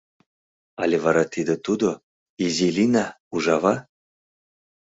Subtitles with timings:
[0.81, 1.89] Але вара тиде тудо,
[2.45, 3.05] изи Лина,
[3.35, 3.75] Ужава?..